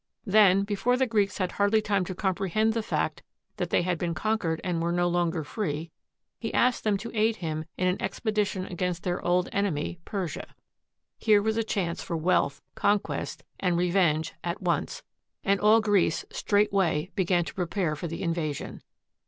[0.25, 3.21] Then, before the Greeks had hardly time to comprehend the fact
[3.57, 5.91] that they had been conquered and were no longer free,
[6.39, 10.55] he asked them to aid him in an expe dition against their old enemy, Persia.
[11.19, 15.03] Here was a chance for wealth, conquest, and revenge at once,
[15.43, 18.81] and all Greece straightway began to prepare for the invasion.